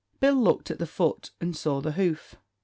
[0.19, 2.35] Bill looked at the foot and saw the hoof.